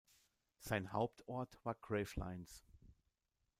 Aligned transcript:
Sein 0.57 0.93
Hauptort 0.93 1.59
war 1.63 1.75
Gravelines. 1.75 2.65